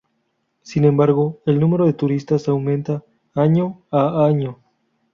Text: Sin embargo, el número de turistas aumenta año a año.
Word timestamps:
Sin 0.63 0.85
embargo, 0.85 1.41
el 1.45 1.59
número 1.59 1.85
de 1.85 1.93
turistas 1.93 2.47
aumenta 2.49 3.03
año 3.35 3.83
a 3.91 4.25
año. 4.25 4.57